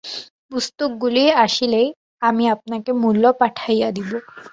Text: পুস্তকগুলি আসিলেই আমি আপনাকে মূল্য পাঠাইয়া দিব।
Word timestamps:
পুস্তকগুলি 0.49 1.23
আসিলেই 1.43 1.87
আমি 2.21 2.43
আপনাকে 2.55 2.91
মূল্য 3.01 3.23
পাঠাইয়া 3.39 3.89
দিব। 3.91 4.09